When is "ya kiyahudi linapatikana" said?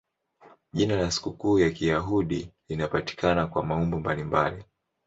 1.59-3.47